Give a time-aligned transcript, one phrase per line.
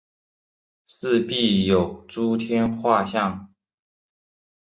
[0.87, 3.53] 四壁有诸天画像。